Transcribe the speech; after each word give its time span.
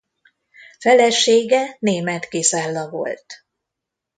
Felesége 0.79 1.75
Német 1.79 2.27
Gizella 2.29 2.89
volt. 2.89 3.25